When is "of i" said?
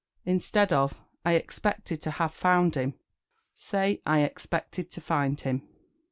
0.73-1.33